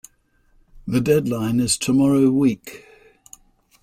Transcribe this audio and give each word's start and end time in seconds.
The 0.87 0.99
deadline 0.99 1.59
is 1.59 1.77
tomorrow 1.77 2.31
week 2.31 2.87